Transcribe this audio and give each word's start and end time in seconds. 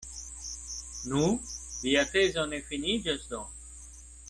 Nu, 1.11 1.27
via 1.83 2.05
tezo 2.15 2.47
ne 2.55 2.61
finiĝas 2.71 3.31
do? 3.35 3.45